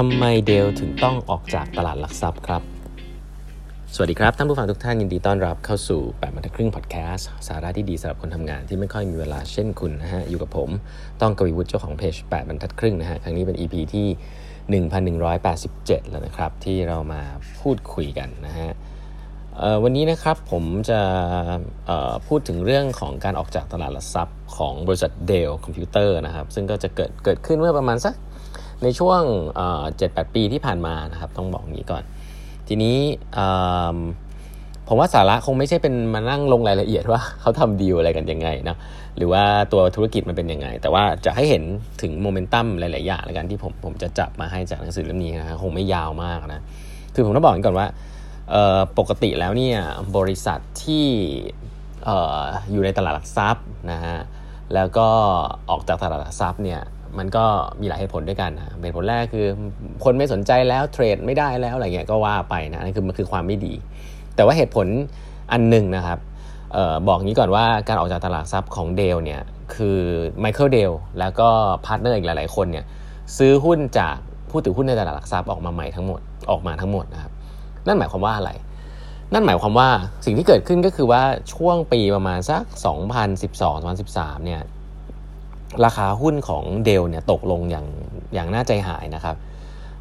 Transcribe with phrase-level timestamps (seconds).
[0.00, 2.62] ทำไมเดลถึงต้องออกจากตลาดหลักทรัพย์ครับ
[3.94, 10.70] สวัสดีครับ ท่านผู้ฟังทุกท่านยินดีต้อนรับเข้าสู่8บรรทัดครึ่งพอดแคสต์สาระที่ดีสำหรับคนทำงานที่ไม่ค่อยมีเวลาเช่นคุณนะฮะ อยู่กับผม
[11.20, 14.06] ต้องกวีวุฒิเจ้าของเพจ8บรรทัดครึ่งนะฮะ ครั้งนี้เป็น EP ที่
[14.84, 17.22] 1187 แล้วนะครับ ที่เรามา
[17.60, 18.70] พูดคุยกันนะฮะ
[19.82, 21.00] วันนี้นะครับผมจะ
[22.26, 28.14] พูดถึงเรื่องของการออกจากตลาดหลักทรัพย์ของบริษัทเดลคอมพิวเตอร์นะครับ ซึ่งก็จะเกิดเกิดขึ้นเมื่อประมาณสัก
[28.82, 29.20] ในช่วง
[29.96, 32.02] เจ็ดแปดปีที่ผ่านมานะครับ ต้องบอกงี้ก่อน
[32.68, 32.96] ทีนี้
[34.88, 38.76] ผมว่าสาระคงไม่ใช่เป็นมานั่งลงรายละเอียดว่าเขาทำดีลอะไรกันยังไงนะ
[39.16, 41.62] หรือว่าตัวธุรกิจมันเป็นยังไง แต่ว่าจะให้เห็น
[42.02, 46.60] ถึงโมเมนตัมหลาย ๆ อย่างในการที่ผมผมจะจับมาให้จากหนังสือเล่มนี้นะคงไม่ยาวมากนะ
[47.14, 47.86] คือผมต้องบอกก่อนว่า
[48.98, 49.78] ปกติแล้วเนี่ย
[50.16, 51.06] บริษัทที่
[52.70, 54.16] อยู่ในตลาดหลักทรัพย์นะฮะ
[54.74, 55.08] แล้วก็
[55.70, 56.80] ออกจากตลาดหลักทรัพย์เนี่ย
[57.18, 57.44] มันก็
[57.80, 59.46] มีหลายเหตุผลด้วยกันนะเหตุผลแรกคือ
[60.04, 63.74] คนไม่สนใจแล้ว trade ไม่ได้แล้วอะไรเงี้ยก็ว่าไปนะนั่นคือมันคือความไม่ดี
[64.36, 64.86] แต่ว่าเหตุผล
[65.52, 66.18] อันหนึ่งนะครับ
[66.76, 69.40] ออบอกงี้ก่อนว่าการออกจากตลาดทรัพย์ของ Dell เนี่ย
[69.74, 69.98] คือ
[70.40, 71.48] Michael Dell แล้วก็
[71.84, 72.84] partner อีกหลาย ๆ คนเนี่ย
[73.36, 74.16] ซื้อหุ้นจาก
[74.50, 77.32] ผู้ถือหุ้นในตลาดหลักทรัพย์ออกมาใหม่ทั้งหมดออกมาทั้งหมดนะครับ
[77.86, 78.50] นั่นหมายความว่าอะไร
[79.32, 79.88] นั่นหมายความว่า
[80.24, 81.22] สิ่งที่เกิดขึ้นก็คือว่า
[81.54, 82.62] ช่วงปีประมาณสัก
[83.34, 84.60] 2012-2013เนี่ย
[85.84, 87.86] ราคาหุ้นของ Dell เนี่ยตกลงอย่าง
[88.34, 89.36] อย่างน่าใจหายนะครับ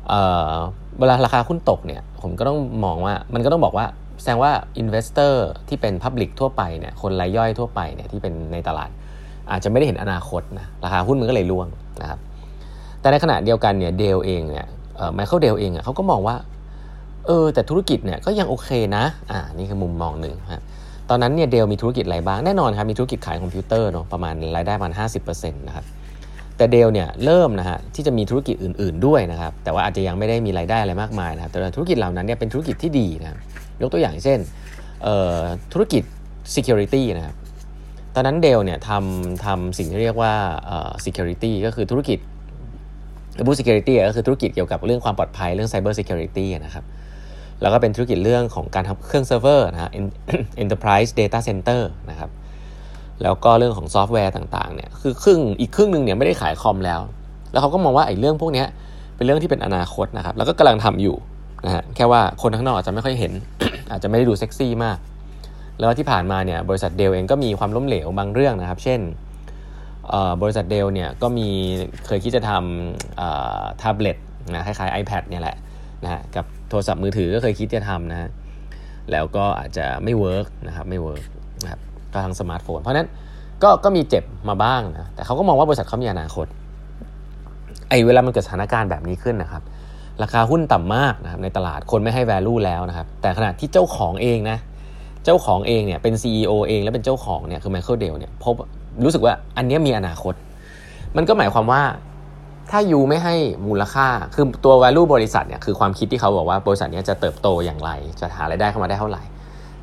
[0.08, 3.86] เวลาราคาหุ้นตกเนี่ยผมก็ต้องมองว่ามันก็ต้องบอกว่า
[4.22, 8.90] แสดงว่า investor ที่เป็น public ทั่วไปเนี่ยคนรายย่อยทั่วไปเนี่ยที่เป็นในตลาด
[9.52, 11.68] อาจจะไม่ได้เห็นอนาคตนะราคาหุ้นมันก็เลยร่วง
[12.02, 12.20] นะครับ
[13.02, 14.66] แต่ในขณะเดียวกันเนี่ย Dell เองเนี่ย
[15.14, 16.36] Michael Dell เองอะเขาก็มองว่า
[17.26, 20.62] เออแต่ธุรกิจเนี่ยก็ยังโอเคนะอ่านี่คือมุมมองหนึ่งครับ
[21.10, 24.94] ตอนนั้นเนี่ย Dell มีธุรกิจอะไรบ้าง แน่นอนครับมีธุรกิจขายคอมพิวเตอร์เนาะประมาณรายได้ประมาณ
[25.26, 25.86] 50%นะครับ
[26.58, 33.30] แต่ Dell เนี่ยเริ่มนะฮะที่จะมีธุรกิจอื่น ๆด้วยนะครับแต่ว่าอาจจะยังไม่ได้มีรายได้อะไรมากมายนะครับแต่ธุรกิจเหล่านั้นเนี่ยเป็นธุรกิจที่ดีนะ
[33.82, 34.40] ยกตัวอย่างเช่น
[35.74, 36.04] ธุรกิจ
[36.56, 37.36] security นะครับ
[38.16, 40.34] ตอนนั้น Dell เนี่ยทำทำสิ่งที่เรียกว่า
[41.06, 42.20] security ก็คือธุรกิจ
[43.46, 46.86] บู security ก็คือธุรกิจเกี่ยวกับเรื่องความปลอดภัยเรื่อง cyber security นะครับ
[47.62, 49.92] แล้วก็เป็นธุรกิจเรื่องของการทำเครื่องเซิร์ฟเวอร์นะฮะ
[50.64, 52.30] enterprise data center นะครับ
[53.24, 57.00] แล้วก็เรื่องของซอฟต์แวร์ต่างๆเนี่ย คือครึ่งอีกครึ่งหนึ่งเนี่ยไม่ได้ขายคอมแล้ว
[57.52, 58.64] แล้วเขาก็มองว่าไอ้เรื่องพวกนี้
[59.16, 61.16] เป็นเรื่องที่เป็นอนาคตนะครับ แล้วก็กำลังทำอยู่
[61.66, 63.34] นะฮะ แค่ว่าคนข้างนอกอาจจะไม่ค่อยเห็น
[63.92, 64.98] อาจจะไม่ได้ดูเซ็กซี่มาก
[65.80, 69.00] แล้วที่ผ่านมาเนี่ยบริษัท Dell เองก็มีความล้มเหลวบางเรื่องนะครับ เช่น
[70.42, 71.48] บริษัท Dell เนี่ยก็มี
[72.06, 74.18] เคยคิดจะทำแท็บเล็ต
[74.54, 75.56] นะคล้ายๆ iPad เนี่ยแหละ
[76.04, 78.30] นะฮะกับโทรศัพท์มือถือก็เคยคิดจะทำนะฮะ
[79.12, 81.24] แล้วก็อาจจะไม่ work นะครับไม่ work
[81.64, 81.80] นะครับ
[82.14, 83.08] ก็ทางสมาร์ทโฟน เพราะนั้น
[83.64, 86.48] ก็ก็มีเจ็บมาบ้างนะแต่เขาก็มองว่าบริษัทเขามีอนาคต
[87.90, 89.64] ไอ้เวลามันเกิดสถานการณ์แบบนี้ขึ้นนะครับ
[90.24, 94.58] ราคาหุ้นต่ำมากนะครับในตลาดคนไม่ให้ value แล้วนะครับ แต่ขณะที่เจ้าของเองนะ
[95.26, 98.54] เจ้าของเองเนี่ยเป็น CEO เองแล้วเป็นเจ้าของเนี่ยคือ Michael Dell เนี่ยพบ
[99.06, 100.34] รู้สึกว่าอันนี้มีอนาคต
[101.18, 101.82] มันก็หมายความว่า
[102.72, 103.36] ถ้ายูไม่ให้
[103.68, 109.24] มูลค่า คือตัว value บริษัทเนี่ยคือความคิดที่เขาบอกว่าบริษัทนี้จะเติบโตอย่างไร จะหารายได้เข้ามาได้เท่าไหร่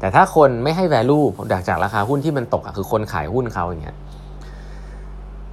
[0.01, 3.97] แต่ถ้าคนไม่ให้ value จากจากราคาหุ้นที่มันตกอะคือคนขายหุ้นเขาอย่างเงี้ย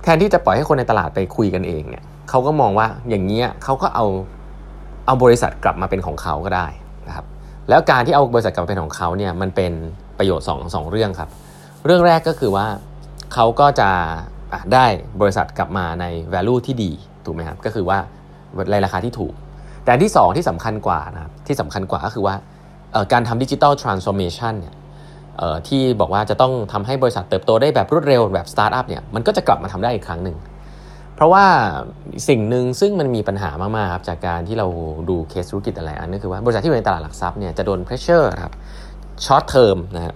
[0.04, 4.06] แทนที่จะปล่อยให้คนในตลาดไปคุยกันเองเนี่ยเขาก็มองว่าอย่างเงี้ยเขาก็เอา
[5.06, 6.68] เอาบริษัทกลับมาเป็นของเขาก็ได้
[7.08, 7.26] นะครับ
[7.70, 9.72] แล้วการที่เอาบริษัทกลับมาเป็นของเขาเนี่ยมันเป็น
[10.18, 11.30] ประโยชน์2อสองเรื่องครับ
[11.86, 12.68] เรื่องแรกก็คือว่า
[13.34, 13.90] เขาก็จะ
[14.74, 14.86] ได้
[15.22, 16.92] บริษัทกลับมาใน value ที่ดี
[17.30, 17.98] ถูกไหมครับก็คือว่า
[18.72, 19.34] ในราคาที่ถูก
[19.86, 22.36] แต่ที่ 2 ที่สำคัญกว่านะครับที่สำคัญกว่าก็คือว่า
[23.14, 24.76] การทำ digital transformation เนี่ย
[25.68, 30.38] ที่บอกว่าจะต้องทำให้บริษัทเติบโตได้แบบรวดเร็วแบบสตาร์ทอัพเนี่ยมันก็จะกลับมาทำได้อีกครั้งหนึ่ง
[31.16, 31.46] เพราะว่า
[32.28, 34.68] สิ่งหนึ่งซึ่งมันมีปัญหามากๆครับจากการที่เรา
[35.10, 38.54] ดูเคสธุรกิจอะไรอันนี้คือว่าบริษัทที่อยู่ในตลาดหลักทรัพย์เนี่ยจะโดน pressure ครับ
[39.26, 40.16] short term นะครับ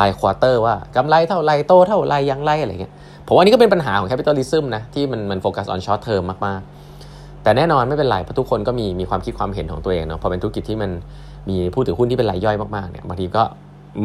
[0.00, 2.92] ราย quarter ว่ากำไรเท่าไรโตเท่าไรยังไรอะไรเงี้ย
[3.32, 10.90] ผมว่านี่ก็เป็นปัญหาของ capitalism นะที่มันมัน focus on short term มากๆ แต่แน่นอนไม่เป็นไรเพราะทุกคนก็มีมีความคิดความเห็นของตัวเองเนาะพอเป็นธุรกิจที่มัน
[11.48, 13.42] มีผู้ถือหุ้นที่เป็นรายย่อยมากๆเนี่ยบางทีก็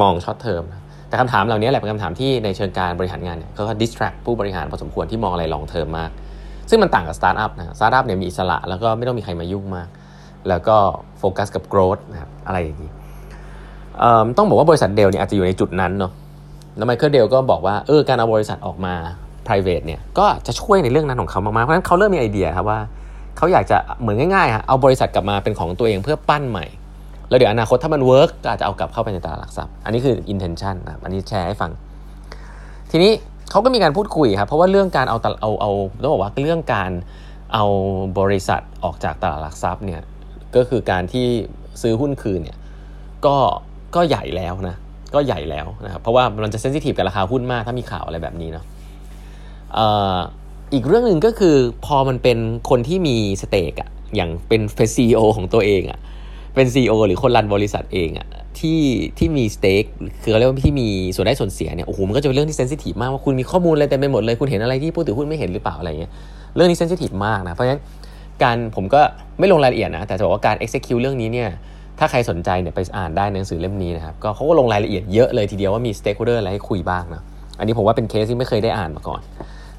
[0.01, 0.63] มอง short term
[1.07, 6.10] แต่คำถามเหล่านี้แหละเป็นคำถามที่ในเชิงการบริหารงานเนี่ยเขาก็ distract ผู้บริหารพอสมควรที่มองอะไร long term มาก
[6.69, 9.88] ซึ่งมันต่างกับสตาร์ทอัพนะสตาร์ทอัพเนี่ยมีอิสระแล้วก็ไม่ต้องมีใครมายุ่งมาก
[10.50, 10.75] แล้วก็
[11.19, 12.92] โฟกัสกับ growth นะครับอะไรอย่างนี้
[14.38, 16.12] ต้องบอกว่าบริษัท Dell เนี่ยอาจจะอยู่ในจุดนั้นเนาะ
[16.77, 18.94] แล้ว Michael Dell ก็บอกว่าเออการเอาบริษัทออกมา
[19.48, 22.80] private เนี่ยก็จะช่วยในเรื่องนั้นของเขามากๆ เพราะฉะนั้นเขาเริ่มมีไอเดียครับว่า
[23.38, 26.66] เขาอยากจะเหมือนง่ายๆครับเอาบริษัทกลับมาเป็นของตัวเองเพื่อปั้นใหม่
[27.30, 31.72] แล้วเดี๋ยวอนาคตถ้ามัน work ก็อาจจะเอากลับเข้าไปในตลาดหลักทรัพย์ อันนี้คือ intention นะอันนี้แชร์ให้ฟัง
[32.92, 33.12] ทีนี้
[33.51, 35.72] เขาก็มีการพูดคุยครับเพราะว่าเรื่องการเอาเอาเอา
[36.04, 36.92] ต้องบอกว่าเรื่องการ
[37.54, 37.66] เอา
[38.19, 40.01] บริษัทออกจากตลาดหลักทรัพย์เนี่ย
[40.56, 41.27] ก็คือการที่
[41.81, 42.57] ซื้อหุ้นคืนเนี่ย
[43.25, 43.36] ก็
[43.95, 44.75] ก็ใหญ่แล้วนะ
[45.13, 48.66] ก็ใหญ่แล้วนะครับเพราะว่ามันจะเซนซิทีฟกับราคาหุ้นมากถ้ามีข่าวอะไรแบบนี้เนาะ
[50.74, 51.56] อีกเรื่องหนึ่งก็คือ
[51.86, 52.38] พอมันเป็น
[52.69, 56.00] คนที่มีสเต็กอะอย่างเป็นเป็นซีโอของตัวเองอะ
[56.56, 58.28] เป็น CEO หรือคนรันบริษัทเองอะ
[58.60, 58.81] ที่
[59.18, 59.84] ที่มีสเต็ก
[60.22, 66.12] คือเรียกว่าที่มีส่วนได้ส่วนเสียเนี่ยโอ้โหมันก็จะเป็นเรื่องที่ sensitive มากว่าคุณมีข้อมูลอะไรเต็มไปหมดเลยคุณเห็นอะไรที่ผู้ถือหุ้นไม่เห็นหรือเปล่าอะไรเงี้ย
[66.56, 67.81] เรื่องนี้ sensitive มากนะเพราะฉะนั้น
[68.44, 69.01] การผมก็
[69.40, 71.50] ไม่ลงรายละเอียดนะแต่จะบอกว่าการ execute เรื่องนี้เนี่ย
[72.00, 77.21] ถ้าใครสนใจเนี่ยไปอ่านได้ในหนังสือเล่มนี้นะครับก็เขาก็ลงรายละเอียดเยอะเลยทีเดียวว่ามี stakeholder อะไรให้คุยบ้างนะ
[77.59, 79.21] อันนี้ผมว่าเป็นเคสที่ไม่เคยได้อ่านมาก่อน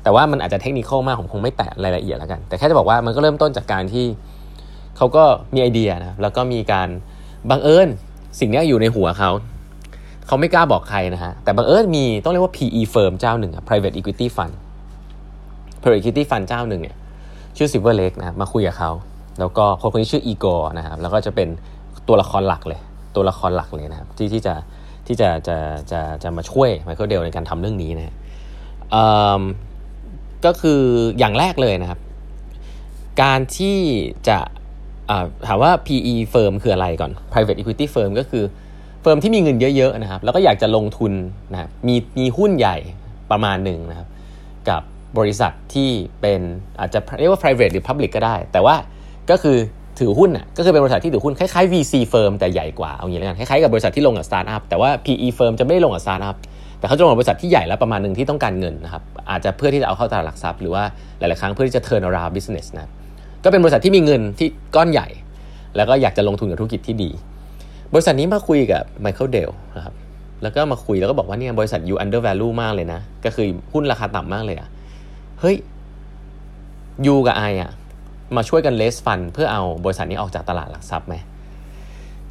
[0.03, 4.07] แต่ว่ามันอาจจะเทคนิคมากผมคงไม่แตะรายละเอียดแล้วกัน แต่แค่จะบอกว่ามันก็เริ่มต้นจากการที่
[4.97, 5.25] เขาก็
[5.55, 6.89] มีไอเดียนะแล้วก็มีการ
[7.51, 7.89] บังเอิญ
[8.41, 9.31] สิ่งนี้อยู่ในหัวเขา
[10.27, 14.55] เขาไม่กล้าบอกใครนะฮะแต่บังเอิญมีต้องเรียกว่า PE firm เจ้าหนึ่ง private equity fund
[15.81, 16.97] private equity fund เจ้าหนึ่งเนี่ย
[17.57, 18.91] ชื่อ Silver Lake นะมาคุยกับเขา
[19.41, 20.47] แล้วก็คนคนนี้ชื่ออีโก
[20.79, 21.49] นะครับแล้วก็จะเป็น
[22.09, 22.81] ตัวละครหลักเลย
[23.17, 24.55] ตัวละครหลักเลยนะครับที่ที่จะ
[25.07, 25.57] ที่จะจะ
[25.91, 28.15] จะจะมาช่วยไมเคิลเดลในการทำเรื่องนี้นะ
[30.45, 30.81] ก็คือ
[31.19, 32.01] อย่างแรกเลยนะครับ
[33.23, 33.79] การที่
[34.29, 34.39] จะ
[35.47, 38.45] ถามว่า PE firm คืออะไรก่อน private equity firm ก็คือ
[39.03, 41.13] firm ที่มีเงินเยอะๆนะครับ แล้วก็อยากจะลงทุน
[41.53, 42.77] นะมีมีหุ้นใหญ่
[43.31, 44.09] ประมาณหนึ่งนะครับ
[44.69, 44.83] กับ
[45.19, 46.41] บริษัทที่เป็น
[46.81, 48.77] อาจจะเรียกว่า private หรือ public ก็ได้ แต่ว่า
[49.31, 49.59] ก็คือ
[49.99, 56.37] ถือหุ้นอะก็คือเป็นบริษัทที่ถือหุ้นคล้ายๆ VC firm แต่ใหญ่กว่าเอางี้แล้วกันคล้ายๆกับบริษัทที่ลงกับสตาร์ทอัพแต่ว่า PE firm จะไม่ลงกับสตาร์ทอัพ
[56.79, 60.83] แต่เขาจะลงกับบริษัทที่ใหญ่แล้วประมาณหนึ่งที่ต้องการเงินนะครับอาจจะเพื่อที่จะเอาเข้าตลาดหลักทรัพย์หรือว่า
[61.19, 62.89] หลายๆครั้งเพื่อที่จะ turn around business นะ
[63.45, 65.09] ก็เป็นบริษัทที่มีเงินที่ก้อนใหญ่
[65.77, 67.11] แล้วก็อยากจะลงทุนกับธุรกิจที่ดี
[67.93, 69.95] บริษัทนี้มาคุยกับไมเคิลเดลนะครับ
[70.43, 74.69] แล้วก็มาคุยแล้วก็บอกว่าเนี่ยบริษัท you undervalue มากเลยนะก็คือหุ้นราคาต่ำมากเลยอะ
[75.41, 75.57] เฮ้ย
[77.07, 77.71] you กับ I อะ
[78.37, 81.15] มาช่วยกัน raise fund เพื่อเอาบริษัทนี้ออกจากตลาดหลักทรัพย์ไหม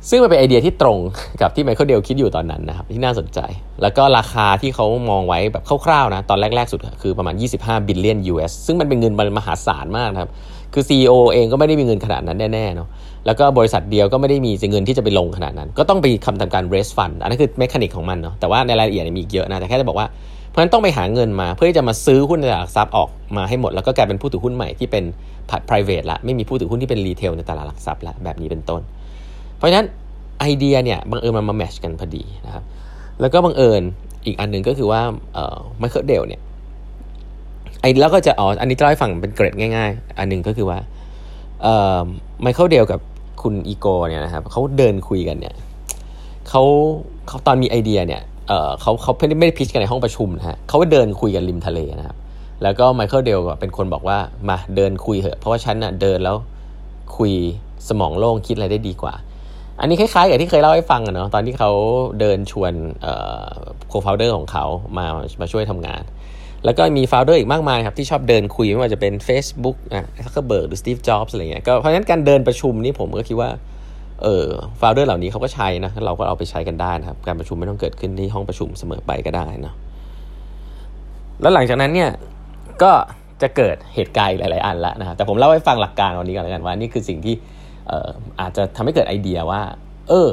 [0.09, 0.97] ซึ่งมันเป็นไอเดียที่ตรง
[1.41, 3.39] กับที่ไมเคิลเดลคิดอยู่ตอนนั้นนะครับที่น่าสนใจ
[3.81, 10.31] แล้วก็ราคาที่เขามองไว้แบบคร่าวๆนะตอนแรก ๆ สุดคือประมาณ 25 billion US ซึ่งมันเป็นเงินมหาศาลมากครับ
[10.73, 12.87] คือ CEO เองก็ไม่ได้มีเงินขนาดนั้นแน่ๆเนาะ
[13.25, 20.07] แล้วก็บริษัทเดียวก็ไม่ได้มีเงินที่จะไปลงขนาดนั้น ก็ต้องไปคำทำการ raise fund อันนั้นคือ mechanic ของมันเนาะแต่ว่าในรายละเอียดมีอีกเยอะนะแต่แค่จะบอกว่า
[20.49, 25.03] เพราะฉะนั้นต้องไปหาเงินมาเพื่อที่จะมาซื้อหุ้นในตลาดหลักทรัพย์ออกมาให้หมด แล้วก็กลายเป็นผู้ถือหุ้นใหม่ที่เป็น
[25.69, 28.81] private ละไม่มีผู้ถือหุ้นที่เป็น retail ในตลาดหลักทรัพย์ละแบบนี้เป็นต้น
[29.57, 29.87] เพราะฉะนั้น
[30.39, 32.63] ไอเดียเนี่ยบังเอิญมันมา match กันพอดีนะครับ
[33.21, 33.81] แล้วก็บังเอิญ
[34.25, 35.01] อีกอันหนึ่งก็คือว่า
[35.33, 36.41] เอ่อไมเคิลเดลเนี่ย
[37.81, 40.79] ไอแล้วก็จะอ๋ออันนี้จะเล่าให้ฟังเป็นเกร็ดง่าย ๆ อันหนึ่งก็คือว่า
[41.63, 41.99] เอ่อ
[42.41, 42.99] ไมเคิลเดลกับ
[43.41, 45.55] คุณอีโกเนี่ยนะครับเขาเดินคุยกันเนี่ย
[46.49, 46.63] เขา
[47.27, 52.17] เขาตอนมีไอเดียเนี่ยเออเขาเขาไม่ได้ไม่ได้ pitch กันในห้องประชุมนะฮะเขาเดินคุยกันริมทะเลนะครับ
[52.63, 54.17] แล้วก็ไมเคิลเดลก็เป็นคนบอกว่า
[54.49, 56.35] มาเดินคุยเถอะ เพราะว่าฉันน่ะเดินแล้ว
[57.17, 57.31] คุย
[57.87, 59.13] สมองโล่งคิดอะไรได้ดีกว่า
[59.79, 61.71] อันนี้คล้ายๆกับที่เคยเล่าให้ฟังอะเนาะตอนที่เขา
[62.19, 62.73] เดินชวน
[63.87, 64.65] co-founder ของเขา
[64.97, 65.05] มา
[65.41, 66.03] มาช่วยทำงาน
[66.65, 73.49] แล้วก็มี founder อีกมากมายครับที่ชอบเดินคุยไม่ว่าจะเป็น Facebook อะซักเคอร์เบิร์กหรือสตีฟจ็อบส์อะไรเงี้ยก็เพราะฉะนั้นการเดินประชุมนี่ผมก็คิดว่า
[74.23, 74.45] เออ
[74.79, 79.73] founder เหล่านี้เขาก็ใช้นะเราก็เอาไปใช้กันได้นะครับการประชุมไม่ต้องเกิดขึ้นที่ห้องประชุมเสมอไปก็ได้นะ
[81.41, 82.11] แล้วหลังจากนั้นเนี่ย
[82.83, 82.91] ก็
[83.41, 87.35] จะเกิดเหตุการณ์หลาย ๆ อันละนะแต่ผมเล่าให้ฟังหลักการวันนี้ก่อนแล้วกันว่านี่คือสิ่งที่
[88.41, 89.61] อาจจะทำให้เกิดไอเดียว่า
[90.09, 90.29] เออ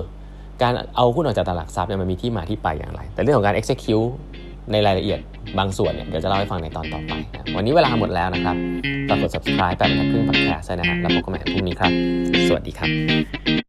[0.62, 4.08] การเอาหุ้นออกจากตลาดทรัพย์เนี่ยมันมีที่มาที่ไปอย่างไร แต่เรื่องของการ execute
[4.72, 5.20] ในรายละเอียด
[5.58, 8.56] บางส่วนเนี่ยเดี๋ยวจะเล่าให้ฟังในตอนต่อไปนะวันนี้เวลาหมดแล้วนะครับ
[9.08, 11.92] ฝากกด subscribe แปดบรรทัดครึ่ง podcast นะฮะแล้วพบกันใหม่พรุ่งนี้ครับ
[12.48, 13.61] สวัสดีครับ